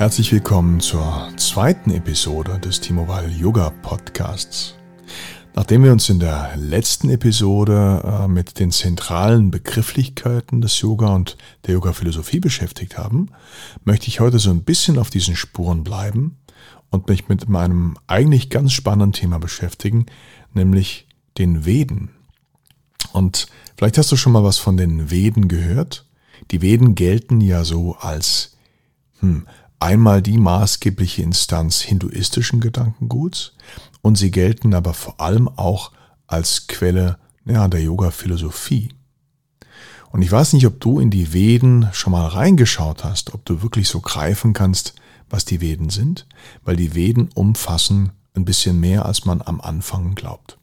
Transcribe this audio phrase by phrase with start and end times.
[0.00, 4.74] Herzlich willkommen zur zweiten Episode des T-Mobile Yoga Podcasts.
[5.54, 11.36] Nachdem wir uns in der letzten Episode äh, mit den zentralen Begrifflichkeiten des Yoga und
[11.66, 13.26] der Yoga-Philosophie beschäftigt haben,
[13.84, 16.38] möchte ich heute so ein bisschen auf diesen Spuren bleiben
[16.88, 20.06] und mich mit meinem eigentlich ganz spannenden Thema beschäftigen,
[20.54, 22.08] nämlich den Veden.
[23.12, 26.06] Und vielleicht hast du schon mal was von den Veden gehört.
[26.52, 28.56] Die Veden gelten ja so als
[29.18, 29.46] hm,
[29.80, 33.54] einmal die maßgebliche Instanz hinduistischen Gedankenguts
[34.02, 35.92] und sie gelten aber vor allem auch
[36.26, 38.90] als Quelle ja, der Yoga-Philosophie.
[40.12, 43.62] Und ich weiß nicht, ob du in die Veden schon mal reingeschaut hast, ob du
[43.62, 44.94] wirklich so greifen kannst,
[45.28, 46.26] was die Veden sind,
[46.64, 50.58] weil die Veden umfassen ein bisschen mehr, als man am Anfang glaubt.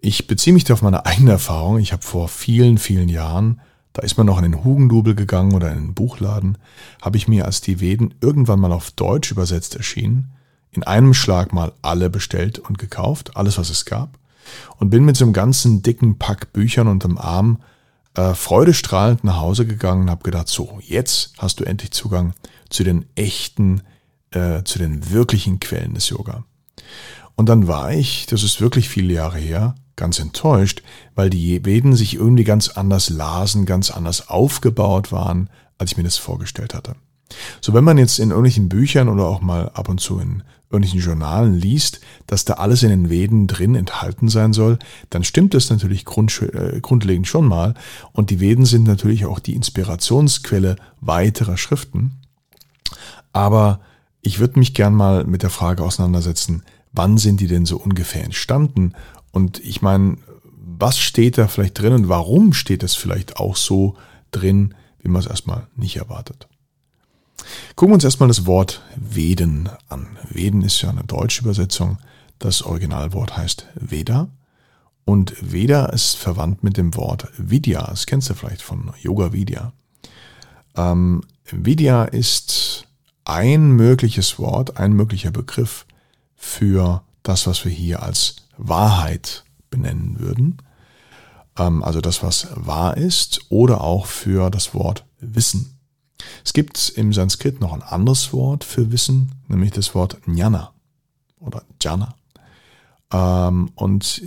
[0.00, 1.78] Ich beziehe mich da auf meine eigene Erfahrung.
[1.78, 3.60] Ich habe vor vielen, vielen Jahren
[3.98, 6.56] da ist man noch in den Hugendubel gegangen oder in den Buchladen,
[7.02, 10.30] habe ich mir, als die Veden irgendwann mal auf Deutsch übersetzt erschienen,
[10.70, 14.16] in einem Schlag mal alle bestellt und gekauft, alles was es gab,
[14.76, 17.58] und bin mit so einem ganzen dicken Pack Büchern unterm Arm
[18.14, 22.34] äh, freudestrahlend nach Hause gegangen und habe gedacht, so, jetzt hast du endlich Zugang
[22.70, 23.82] zu den echten,
[24.30, 26.44] äh, zu den wirklichen Quellen des Yoga.
[27.38, 30.82] Und dann war ich, das ist wirklich viele Jahre her, ganz enttäuscht,
[31.14, 36.02] weil die Veden sich irgendwie ganz anders lasen, ganz anders aufgebaut waren, als ich mir
[36.02, 36.96] das vorgestellt hatte.
[37.60, 40.98] So, wenn man jetzt in irgendwelchen Büchern oder auch mal ab und zu in irgendwelchen
[40.98, 45.70] Journalen liest, dass da alles in den Veden drin enthalten sein soll, dann stimmt das
[45.70, 47.74] natürlich grund, äh, grundlegend schon mal.
[48.10, 52.18] Und die Veden sind natürlich auch die Inspirationsquelle weiterer Schriften.
[53.32, 53.78] Aber
[54.22, 58.24] ich würde mich gern mal mit der Frage auseinandersetzen, wann sind die denn so ungefähr
[58.24, 58.92] entstanden
[59.32, 60.18] und ich meine,
[60.78, 63.96] was steht da vielleicht drin und warum steht es vielleicht auch so
[64.30, 66.48] drin, wie man es erstmal nicht erwartet?
[67.76, 70.18] Gucken wir uns erstmal das Wort Veden an.
[70.28, 71.98] Veden ist ja eine deutsche Übersetzung.
[72.38, 74.28] Das Originalwort heißt Veda.
[75.04, 77.86] Und Veda ist verwandt mit dem Wort Vidya.
[77.86, 79.72] Das kennst du vielleicht von Yoga Vidya.
[80.76, 82.86] Ähm, Vidya ist
[83.24, 85.86] ein mögliches Wort, ein möglicher Begriff
[86.38, 90.58] für das, was wir hier als Wahrheit benennen würden.
[91.58, 95.78] Ähm, also das, was wahr ist, oder auch für das Wort Wissen.
[96.44, 100.72] Es gibt im Sanskrit noch ein anderes Wort für Wissen, nämlich das Wort Jnana
[101.40, 102.14] oder Jana.
[103.12, 104.22] Ähm, und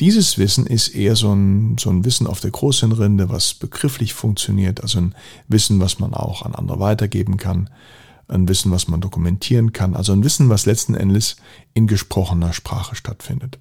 [0.00, 4.82] dieses Wissen ist eher so ein, so ein Wissen auf der Großhirnrinde, was begrifflich funktioniert,
[4.82, 5.14] also ein
[5.48, 7.70] Wissen, was man auch an andere weitergeben kann,
[8.28, 11.36] ein Wissen, was man dokumentieren kann, also ein Wissen, was letzten Endes
[11.74, 13.58] in gesprochener Sprache stattfindet.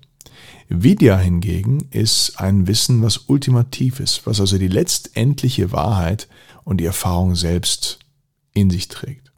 [0.70, 6.28] Vidya hingegen ist ein Wissen, was ultimativ ist, was also die letztendliche Wahrheit
[6.64, 8.00] und die Erfahrung selbst
[8.54, 9.32] in sich trägt.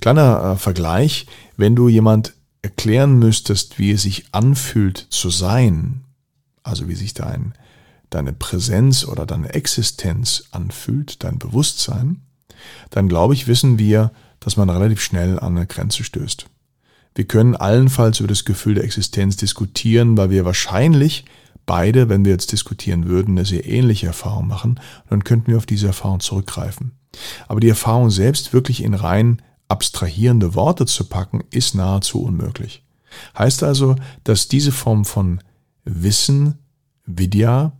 [0.00, 1.26] Kleiner äh, Vergleich,
[1.56, 6.04] wenn du jemand erklären müsstest, wie es sich anfühlt zu sein,
[6.62, 7.54] also wie sich dein,
[8.10, 12.22] deine Präsenz oder deine Existenz anfühlt, dein Bewusstsein,
[12.90, 16.46] dann glaube ich, wissen wir, dass man relativ schnell an eine Grenze stößt.
[17.14, 21.24] Wir können allenfalls über das Gefühl der Existenz diskutieren, weil wir wahrscheinlich
[21.66, 25.66] beide, wenn wir jetzt diskutieren würden, eine sehr ähnliche Erfahrung machen, dann könnten wir auf
[25.66, 26.92] diese Erfahrung zurückgreifen.
[27.46, 32.84] Aber die Erfahrung selbst wirklich in rein abstrahierende Worte zu packen, ist nahezu unmöglich.
[33.36, 35.40] Heißt also, dass diese Form von
[35.84, 36.58] Wissen,
[37.04, 37.72] Vidya,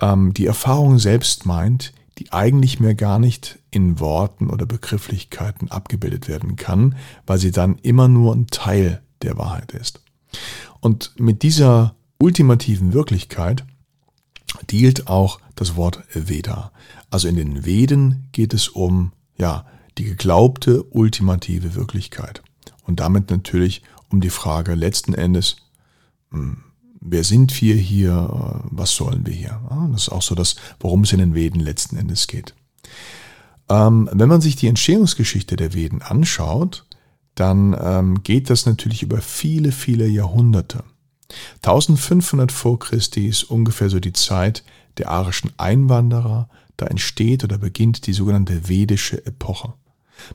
[0.00, 6.28] ähm, die Erfahrung selbst meint, die eigentlich mehr gar nicht in Worten oder Begrifflichkeiten abgebildet
[6.28, 6.96] werden kann,
[7.26, 10.00] weil sie dann immer nur ein Teil der Wahrheit ist.
[10.80, 13.64] Und mit dieser ultimativen Wirklichkeit
[14.70, 16.72] dealt auch das Wort Veda.
[17.10, 19.66] Also in den Veden geht es um, ja,
[19.98, 22.42] die geglaubte ultimative Wirklichkeit.
[22.84, 25.56] Und damit natürlich um die Frage letzten Endes,
[26.30, 26.58] hm,
[27.00, 29.60] wer sind wir hier, was sollen wir hier?
[29.92, 32.54] Das ist auch so das, worum es in den Veden letzten Endes geht.
[33.68, 36.86] Ähm, wenn man sich die Entstehungsgeschichte der Veden anschaut,
[37.34, 40.84] dann ähm, geht das natürlich über viele, viele Jahrhunderte.
[41.56, 44.64] 1500 vor Christi ist ungefähr so die Zeit
[44.98, 49.74] der arischen Einwanderer, da entsteht oder beginnt die sogenannte vedische Epoche.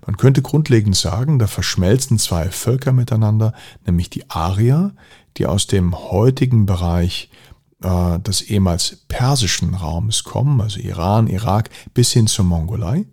[0.06, 3.54] Man könnte grundlegend sagen, da verschmelzen zwei Völker miteinander,
[3.86, 4.94] nämlich die Arier,
[5.38, 7.30] die aus dem heutigen Bereich
[7.84, 13.06] äh, des ehemals persischen Raumes kommen, also Iran, Irak bis hin zur Mongolei.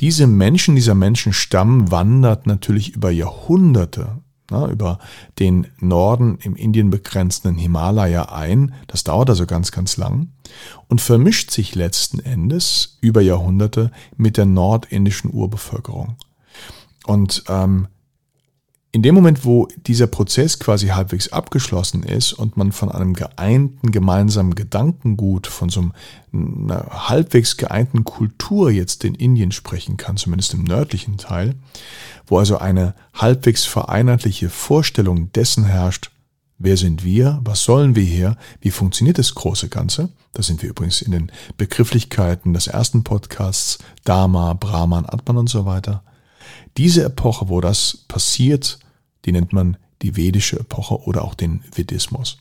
[0.00, 4.98] Diese Menschen, dieser Menschenstamm wandert natürlich über Jahrhunderte na, über
[5.38, 8.74] den Norden im Indien begrenzenden Himalaya ein.
[8.86, 10.28] Das dauert also ganz, ganz lang
[10.88, 16.16] und vermischt sich letzten Endes über Jahrhunderte mit der nordindischen Urbevölkerung.
[17.06, 17.88] Und ähm,
[18.92, 23.92] in dem Moment, wo dieser Prozess quasi halbwegs abgeschlossen ist und man von einem geeinten
[23.92, 25.90] gemeinsamen Gedankengut, von so
[26.32, 31.54] einer halbwegs geeinten Kultur jetzt in Indien sprechen kann, zumindest im nördlichen Teil,
[32.26, 36.10] wo also eine halbwegs vereinheitliche Vorstellung dessen herrscht,
[36.58, 40.70] wer sind wir, was sollen wir hier, wie funktioniert das große Ganze, da sind wir
[40.70, 46.02] übrigens in den Begrifflichkeiten des ersten Podcasts, Dharma, Brahman, Atman und so weiter,
[46.76, 48.78] diese Epoche, wo das passiert,
[49.24, 52.38] die nennt man die vedische Epoche oder auch den Vedismus.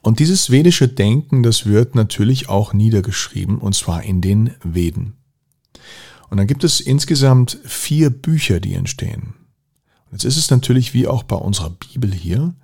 [0.00, 5.16] Und dieses vedische Denken, das wird natürlich auch niedergeschrieben, und zwar in den Veden.
[6.30, 9.34] Und dann gibt es insgesamt vier Bücher, die entstehen.
[10.06, 12.54] Und jetzt ist es natürlich wie auch bei unserer Bibel hier,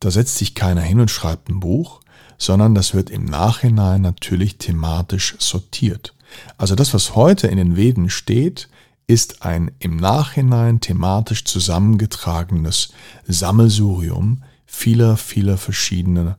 [0.00, 2.00] da setzt sich keiner hin und schreibt ein Buch,
[2.36, 6.14] sondern das wird im Nachhinein natürlich thematisch sortiert.
[6.56, 8.68] Also das, was heute in den Veden steht,
[9.08, 12.92] ist ein im Nachhinein thematisch zusammengetragenes
[13.26, 16.38] Sammelsurium vieler, vieler verschiedener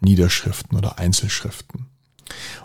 [0.00, 1.86] Niederschriften oder Einzelschriften.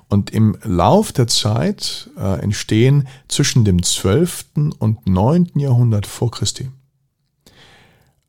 [0.09, 4.45] Und im Lauf der Zeit äh, entstehen zwischen dem 12.
[4.79, 5.51] und 9.
[5.55, 6.69] Jahrhundert vor Christi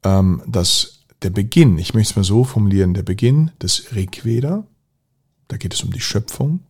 [0.05, 4.65] ähm, das, der Beginn, ich möchte es mal so formulieren, der Beginn des Rigveda,
[5.49, 6.61] da geht es um die Schöpfung,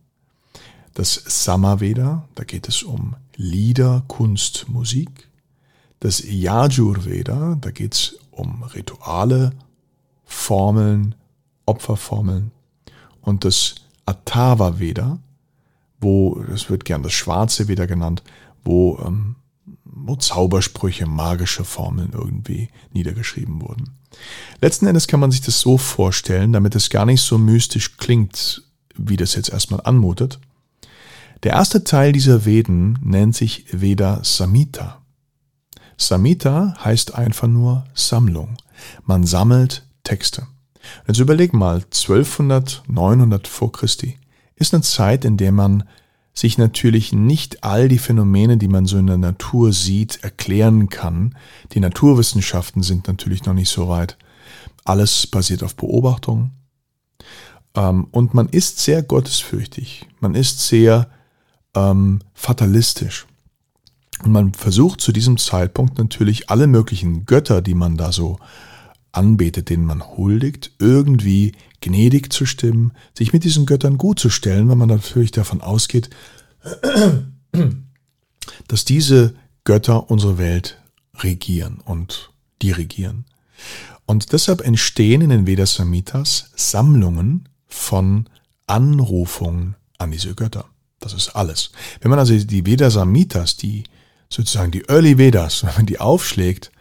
[0.95, 5.29] das Samaveda, da geht es um Lieder, Kunst, Musik.
[5.99, 9.51] Das Yajurveda, da geht es um Rituale,
[10.23, 11.15] Formeln,
[11.65, 12.51] Opferformeln.
[13.21, 13.75] Und das
[14.05, 15.19] Atava Veda,
[15.99, 18.23] wo, das wird gern das schwarze Veda genannt,
[18.63, 19.35] wo, ähm,
[19.83, 23.95] wo Zaubersprüche, magische Formeln irgendwie niedergeschrieben wurden.
[24.61, 28.63] Letzten Endes kann man sich das so vorstellen, damit es gar nicht so mystisch klingt,
[28.95, 30.39] wie das jetzt erstmal anmutet.
[31.45, 35.03] Der erste Teil dieser Veden nennt sich Veda Samhita.
[35.95, 38.57] Samhita heißt einfach nur Sammlung.
[39.03, 40.47] Man sammelt Texte.
[41.07, 44.17] Jetzt überleg mal, 1200, 900 vor Christi
[44.55, 45.83] ist eine Zeit, in der man
[46.33, 51.35] sich natürlich nicht all die Phänomene, die man so in der Natur sieht, erklären kann.
[51.73, 54.17] Die Naturwissenschaften sind natürlich noch nicht so weit.
[54.83, 56.53] Alles basiert auf Beobachtung.
[57.75, 60.07] Ähm, und man ist sehr gottesfürchtig.
[60.19, 61.07] Man ist sehr
[61.75, 63.25] ähm, fatalistisch.
[64.23, 68.39] Und man versucht zu diesem Zeitpunkt natürlich alle möglichen Götter, die man da so
[69.11, 74.67] anbetet, denen man huldigt, irgendwie gnädig zu stimmen, sich mit diesen Göttern gut zu stellen,
[74.69, 76.09] weil man natürlich davon ausgeht,
[78.67, 80.81] dass diese Götter unsere Welt
[81.17, 82.31] regieren und
[82.61, 83.25] dirigieren.
[84.05, 88.29] Und deshalb entstehen in den Vedas Samhitas Sammlungen von
[88.67, 90.65] Anrufungen an diese Götter.
[91.05, 91.69] Das ist alles.
[92.01, 93.83] Wenn man also die Vedasamitas, die
[94.27, 96.71] sozusagen die Early Vedas, wenn man die aufschlägt,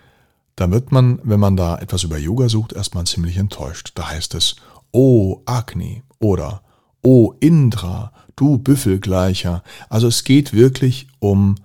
[0.56, 3.93] dann wird man, wenn man da etwas über Yoga sucht, erstmal ziemlich enttäuscht.
[3.97, 4.56] Da heißt es,
[4.93, 6.62] O Agni oder
[7.03, 9.62] O Indra, du Büffelgleicher.
[9.91, 11.56] Also es geht wirklich um,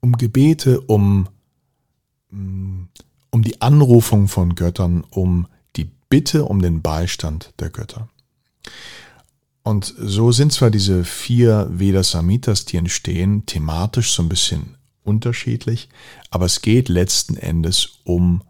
[0.00, 1.28] um Gebete, um,
[2.30, 2.84] mm,
[3.28, 8.08] um die Anrufung von Göttern, um die Bitte um den Beistand der Götter.
[9.66, 15.88] Und so sind zwar diese vier Vedasamitas, die entstehen, thematisch so ein bisschen unterschiedlich,
[16.30, 18.44] aber es geht letzten Endes um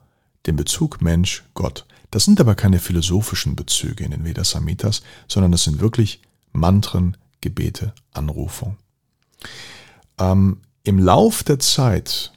[0.45, 1.87] den Bezug Mensch-Gott.
[2.11, 6.21] Das sind aber keine philosophischen Bezüge in den Vedasamitas, sondern das sind wirklich
[6.53, 8.77] Mantren, Gebete, Anrufung.
[10.19, 12.31] Ähm, Im Lauf der Zeit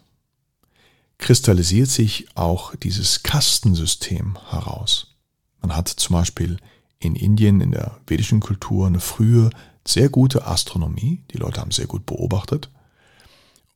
[1.18, 5.18] kristallisiert sich auch dieses Kastensystem heraus.
[5.62, 6.60] Man hat zum Beispiel
[7.00, 9.50] in Indien, in der vedischen Kultur, eine frühe,
[9.86, 11.24] sehr gute Astronomie.
[11.32, 12.70] Die Leute haben sehr gut beobachtet.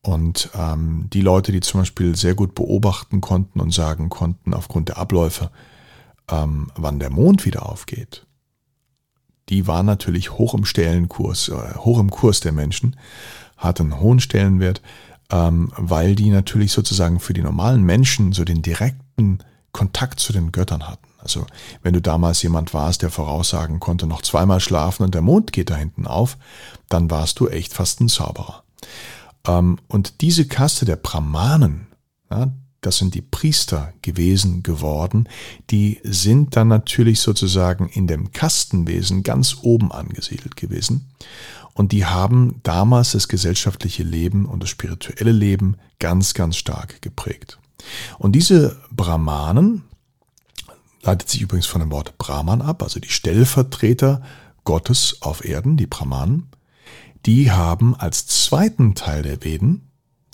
[0.01, 4.89] Und ähm, die Leute, die zum Beispiel sehr gut beobachten konnten und sagen konnten, aufgrund
[4.89, 5.49] der Abläufe,
[6.29, 8.25] ähm, wann der Mond wieder aufgeht,
[9.49, 12.97] die waren natürlich hoch im Stellenkurs, äh, hoch im Kurs der Menschen,
[13.55, 14.81] hatten einen hohen Stellenwert,
[15.31, 19.39] ähm, weil die natürlich sozusagen für die normalen Menschen so den direkten
[19.71, 21.07] Kontakt zu den Göttern hatten.
[21.23, 21.45] Also
[21.81, 25.69] wenn du damals jemand warst, der voraussagen konnte, noch zweimal schlafen und der Mond geht
[25.69, 26.37] da hinten auf,
[26.89, 28.63] dann warst du echt fast ein Zauberer.
[29.47, 31.87] Ähm, und diese Kaste der Brahmanen,
[32.81, 35.29] das sind die Priester gewesen geworden,
[35.69, 41.09] die sind dann natürlich sozusagen in dem Kastenwesen ganz oben angesiedelt gewesen.
[41.73, 47.57] Und die haben damals das gesellschaftliche Leben und das spirituelle Leben ganz, ganz stark geprägt.
[48.19, 49.83] Und diese Brahmanen,
[51.03, 54.22] leitet sich übrigens von dem Wort Brahman ab, also die Stellvertreter
[54.63, 56.48] Gottes auf Erden, die Brahmanen,
[57.25, 59.89] die haben als zweiten Teil der Veden,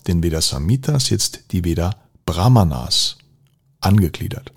[0.08, 1.96] den Veda Samhitas, jetzt die Veda
[2.26, 3.18] Brahmanas
[3.80, 4.54] angegliedert.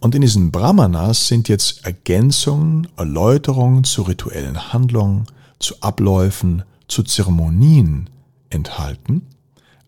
[0.00, 5.26] Und in diesen Brahmanas sind jetzt Ergänzungen, Erläuterungen zu rituellen Handlungen,
[5.58, 8.10] zu Abläufen, zu Zeremonien
[8.50, 9.22] enthalten,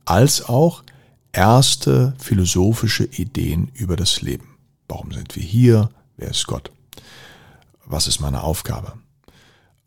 [0.04, 0.83] als auch
[1.33, 4.57] erste philosophische Ideen über das Leben.
[4.88, 5.90] Warum sind wir hier?
[6.16, 6.71] Wer ist Gott?
[7.85, 8.95] Was ist meine Aufgabe?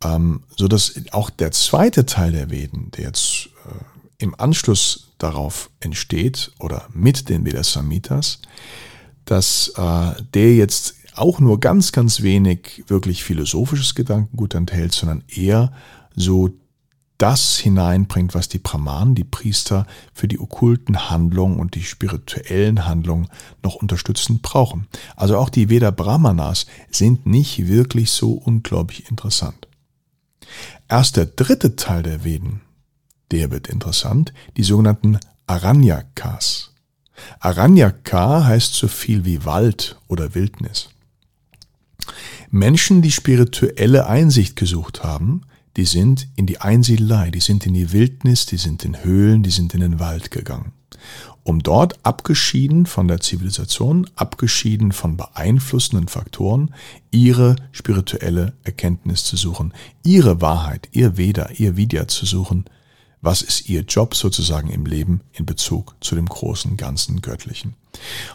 [0.04, 5.70] Ähm, so dass auch der zweite Teil der Veden, der jetzt äh, im Anschluss darauf
[5.80, 8.40] entsteht oder mit den Vedas Samhitas,
[9.26, 15.74] dass äh, der jetzt auch nur ganz, ganz wenig wirklich philosophisches Gedankengut enthält, sondern eher
[16.16, 16.50] so
[17.22, 23.28] das hineinbringt, was die Brahmanen, die Priester für die okkulten Handlungen und die spirituellen Handlungen
[23.62, 24.88] noch unterstützend brauchen.
[25.16, 29.68] Also auch die Veda Brahmanas sind nicht wirklich so unglaublich interessant.
[30.90, 32.62] Erst der dritte Teil der Veden,
[33.30, 36.74] der wird interessant, die sogenannten Aranyakas.
[37.40, 40.90] Aranyaka heißt so viel wie Wald oder Wildnis.
[42.50, 45.44] Menschen, die spirituelle Einsicht gesucht haben,
[45.78, 49.52] die sind in die Einsiedelei, die sind in die Wildnis, die sind in Höhlen, die
[49.52, 50.74] sind in den Wald gegangen,
[51.44, 56.74] um dort abgeschieden von der Zivilisation, abgeschieden von beeinflussenden Faktoren,
[57.12, 59.74] ihre spirituelle Erkenntnis zu suchen,
[60.04, 62.66] ihre Wahrheit, ihr Veda, ihr Vidya zu suchen,
[63.22, 67.76] was ist ihr Job sozusagen im Leben in Bezug zu dem großen, ganzen Göttlichen.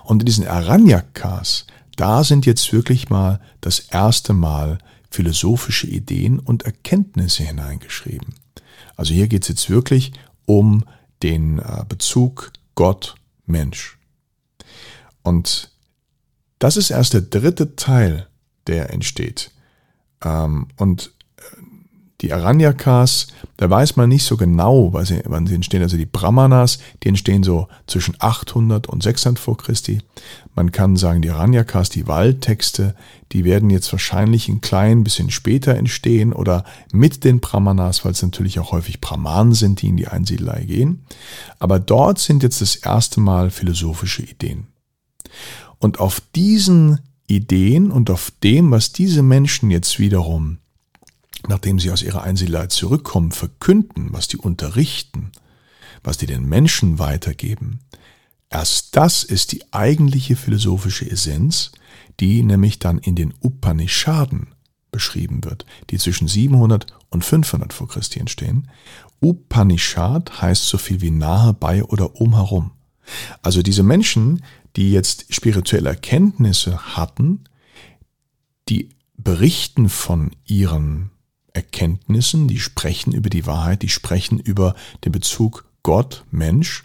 [0.04, 1.66] Und in diesen Aranyakas,
[1.96, 4.78] da sind jetzt wirklich mal das erste Mal
[5.10, 8.34] philosophische Ideen und Erkenntnisse hineingeschrieben.
[8.96, 10.12] Also hier geht es jetzt wirklich
[10.46, 10.84] um
[11.22, 13.98] den äh, Bezug Gott-Mensch.
[15.22, 15.70] Und
[16.58, 18.28] das ist erst der dritte Teil,
[18.66, 19.50] der entsteht.
[20.24, 21.12] Ähm, und
[22.22, 23.26] die Aranyakas,
[23.58, 25.82] da weiß man nicht so genau, wann sie, entstehen.
[25.82, 30.00] Also die Brahmanas, die entstehen so zwischen 800 und 600 vor Christi.
[30.54, 32.94] Man kann sagen, die Aranyakas, die Waldtexte,
[33.32, 38.22] die werden jetzt wahrscheinlich ein klein bisschen später entstehen oder mit den Brahmanas, weil es
[38.22, 41.04] natürlich auch häufig Brahmanen sind, die in die Einsiedelei gehen.
[41.58, 44.68] Aber dort sind jetzt das erste Mal philosophische Ideen.
[45.78, 50.58] Und auf diesen Ideen und auf dem, was diese Menschen jetzt wiederum
[51.48, 55.32] nachdem sie aus ihrer Einsiedelei zurückkommen, verkünden, was die unterrichten,
[56.02, 57.80] was die den Menschen weitergeben,
[58.50, 61.72] erst das ist die eigentliche philosophische Essenz,
[62.20, 64.54] die nämlich dann in den Upanishaden
[64.90, 68.70] beschrieben wird, die zwischen 700 und 500 vor Christi entstehen.
[69.20, 72.72] Upanishad heißt so viel wie nahe bei oder umherum.
[73.42, 74.42] Also diese Menschen,
[74.76, 77.44] die jetzt spirituelle Erkenntnisse hatten,
[78.68, 81.10] die berichten von ihren
[81.56, 86.84] Erkenntnissen, die sprechen über die Wahrheit, die sprechen über den Bezug Gott, Mensch.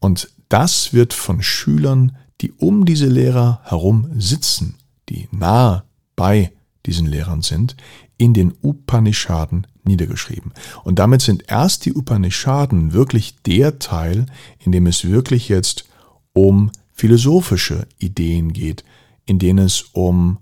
[0.00, 4.74] Und das wird von Schülern, die um diese Lehrer herum sitzen,
[5.08, 5.84] die nahe
[6.16, 6.52] bei
[6.84, 7.76] diesen Lehrern sind,
[8.18, 10.52] in den Upanishaden niedergeschrieben.
[10.82, 14.26] Und damit sind erst die Upanishaden wirklich der Teil,
[14.58, 15.84] in dem es wirklich jetzt
[16.32, 18.84] um philosophische Ideen geht,
[19.24, 20.38] in denen es um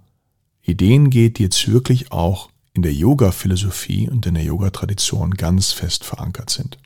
[0.62, 6.04] Ideen geht, die jetzt wirklich auch in der Yoga-Philosophie und in der Yoga-Tradition ganz fest
[6.04, 6.78] verankert sind.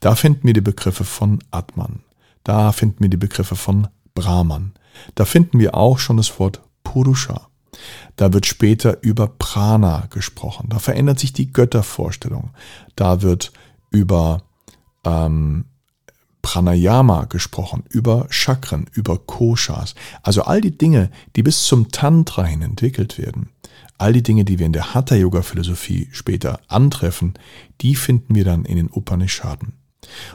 [0.00, 2.00] Da finden wir die Begriffe von Atman,
[2.44, 4.72] da finden wir die Begriffe von Brahman,
[5.14, 7.48] da finden wir auch schon das Wort Purusha.
[8.16, 12.50] Da wird später über Prana gesprochen, da verändert sich die Göttervorstellung,
[12.96, 13.52] da wird
[13.90, 14.42] über
[15.04, 15.66] ähm,
[16.50, 22.62] Pranayama gesprochen, über Chakren, über Koshas, also all die Dinge, die bis zum Tantra hin
[22.62, 23.50] entwickelt werden.
[23.98, 27.34] All die Dinge, die wir in der Hatha-Yoga-Philosophie später antreffen,
[27.82, 29.74] die finden wir dann in den Upanishaden.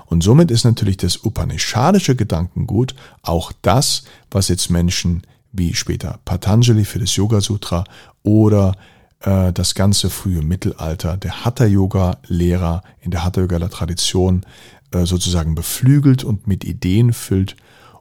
[0.05, 6.85] Und somit ist natürlich das upanishadische Gedankengut auch das, was jetzt Menschen wie später Patanjali
[6.85, 7.83] für das Yoga Sutra
[8.23, 8.77] oder
[9.25, 14.45] äh, das ganze frühe Mittelalter der Hatha-Yoga-Lehrer in der Hatha-Yoga-Tradition
[14.91, 17.55] äh, sozusagen beflügelt und mit Ideen füllt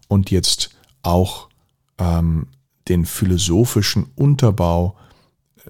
[0.08, 0.70] und jetzt
[1.02, 1.48] auch
[1.98, 2.46] ähm,
[2.88, 4.96] den philosophischen Unterbau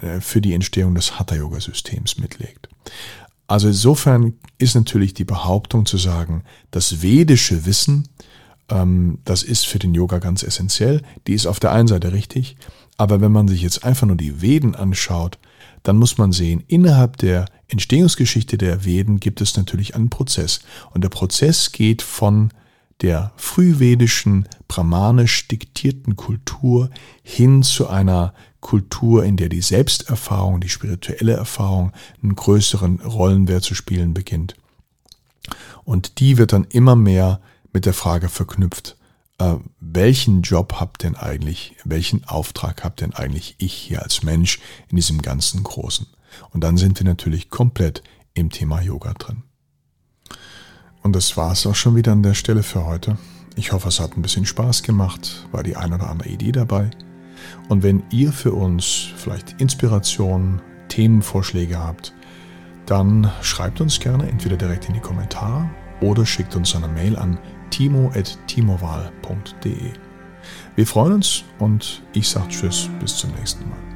[0.01, 2.69] äh, für die Entstehung des Hatha-Yoga-Systems mitlegt.
[3.47, 8.09] Also insofern ist natürlich die Behauptung zu sagen, das vedische Wissen,
[8.69, 12.57] ähm, das ist für den Yoga ganz essentiell, die ist auf der einen Seite richtig,
[12.97, 15.39] aber wenn man sich jetzt einfach nur die Veden anschaut,
[15.85, 20.61] dann muss man sehen, innerhalb der Entstehungsgeschichte der Veden gibt es natürlich einen Prozess.
[20.91, 22.51] Und der Prozess geht von
[23.03, 26.91] der frühvedischen, brahmanisch diktierten Kultur
[27.23, 33.75] hin zu einer Kultur, in der die Selbsterfahrung, die spirituelle Erfahrung einen größeren Rollenwert zu
[33.75, 34.57] spielen beginnt.
[35.85, 37.41] Und die wird dann immer mehr
[37.75, 38.97] mit der Frage verknüpft,
[39.39, 44.61] äh, welchen Job habt denn eigentlich, welchen Auftrag habt denn eigentlich ich hier als Mensch
[44.89, 46.07] in diesem ganzen Großen?
[46.51, 48.03] Und dann sind wir natürlich komplett
[48.35, 49.43] im Thema Yoga drin.
[51.03, 53.19] Und das war es auch schon wieder an der Stelle für heute.
[53.57, 56.91] Ich hoffe, es hat ein bisschen Spaß gemacht, war die ein oder andere Idee dabei.
[57.69, 62.15] Und wenn ihr für uns vielleicht Inspirationen, Themenvorschläge habt,
[62.87, 65.69] dann schreibt uns gerne entweder direkt in die Kommentare
[66.05, 67.39] oder schickt uns eine Mail an
[67.71, 69.93] timo.timoval.de.
[70.77, 73.94] Wir freuen uns und ich sage Tschüss, bis zum nächsten Mal.